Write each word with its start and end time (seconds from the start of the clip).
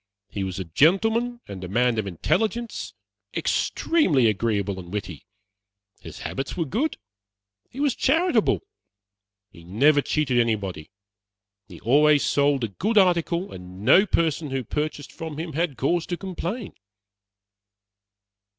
He 0.29 0.43
was 0.43 0.57
a 0.57 0.63
gentleman 0.65 1.41
and 1.47 1.63
a 1.63 1.67
man 1.67 1.99
of 1.99 2.07
intelligence, 2.07 2.95
extremely 3.35 4.25
agreeable 4.25 4.79
and 4.79 4.91
witty. 4.91 5.27
His 5.99 6.21
habits 6.21 6.57
were 6.57 6.65
good; 6.65 6.97
he 7.69 7.79
was 7.79 7.93
charitable. 7.93 8.61
He 9.51 9.63
never 9.63 10.01
cheated 10.01 10.39
anybody. 10.39 10.89
He 11.67 11.79
always 11.81 12.25
sold 12.25 12.63
a 12.63 12.69
good 12.69 12.97
article, 12.97 13.51
and 13.53 13.83
no 13.85 14.07
person 14.07 14.49
who 14.49 14.63
purchased 14.63 15.11
from 15.11 15.37
him 15.37 15.53
had 15.53 15.77
cause 15.77 16.07
to 16.07 16.17
complain." 16.17 16.73